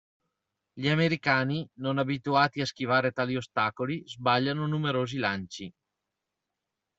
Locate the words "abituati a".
1.99-2.65